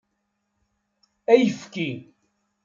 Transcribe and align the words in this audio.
Ayefki. 1.31 1.87